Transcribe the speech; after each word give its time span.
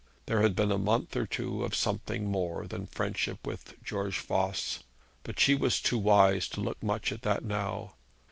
There 0.25 0.41
had 0.41 0.55
been 0.55 0.71
a 0.71 0.79
month 0.79 1.15
or 1.15 1.27
two 1.27 1.63
of 1.63 1.75
something 1.75 2.25
more 2.25 2.65
than 2.65 2.87
friendship 2.87 3.45
with 3.45 3.75
George 3.83 4.17
Voss; 4.17 4.79
but 5.21 5.39
she 5.39 5.53
was 5.53 5.79
too 5.79 5.99
wise 5.99 6.47
to 6.47 6.59
look 6.59 6.81
much 6.81 7.11
at 7.11 7.21
that 7.21 7.45
now. 7.45 7.93